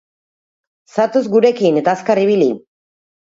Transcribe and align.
Zatoz 0.95 1.21
gurekin 1.35 1.77
eta 1.81 1.93
azkar 1.97 2.21
ibili! 2.25 2.49